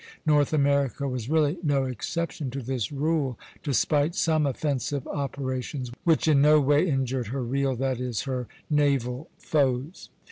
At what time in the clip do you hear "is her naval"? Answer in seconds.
7.99-9.29